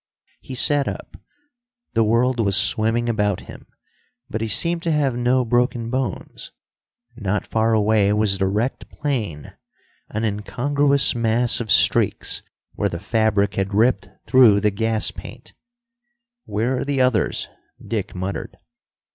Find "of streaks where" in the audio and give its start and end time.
11.59-12.89